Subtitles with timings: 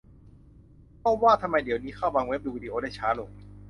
[1.03, 3.29] -ก็ว่าทำไมเดี๋ยวนี้เข้าบางเว็บ ดูวีดีโอได้ช้าลง